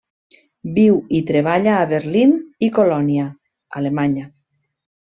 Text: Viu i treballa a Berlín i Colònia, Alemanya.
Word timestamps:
Viu 0.77 0.97
i 1.17 1.21
treballa 1.33 1.77
a 1.81 1.85
Berlín 1.93 2.35
i 2.69 2.73
Colònia, 2.81 3.29
Alemanya. 3.83 4.29